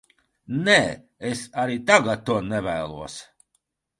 Nē, 0.67 0.77
es 1.33 1.43
arī 1.65 1.77
tagad 1.91 2.25
to 2.31 2.39
nevēlos. 2.47 3.21